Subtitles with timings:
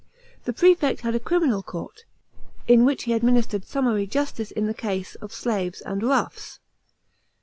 [0.45, 2.05] The prefect had a criminal court,
[2.67, 6.57] in which he administered summary justice in the case of slaves and" roughs."